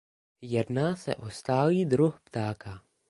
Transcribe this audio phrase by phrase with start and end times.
[0.41, 2.81] Jedná se o stálý druh ptáka.